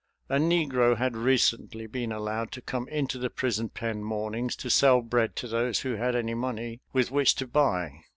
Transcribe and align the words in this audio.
A 0.29 0.37
negro 0.37 0.97
had 0.97 1.15
recently 1.15 1.85
been 1.85 2.11
allowed 2.11 2.51
to 2.53 2.61
come 2.63 2.87
into 2.87 3.19
the 3.19 3.29
prison 3.29 3.69
pen 3.69 4.03
mornings 4.03 4.55
to 4.55 4.67
sell 4.71 5.03
bread 5.03 5.35
to 5.35 5.47
those 5.47 5.81
who 5.81 5.93
had 5.93 6.15
any 6.15 6.33
money 6.33 6.81
with 6.91 7.11
which 7.11 7.35
to 7.35 7.45
buy. 7.45 8.01